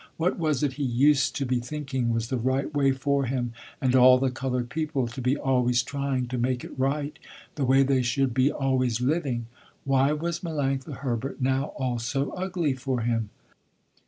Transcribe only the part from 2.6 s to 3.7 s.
way for him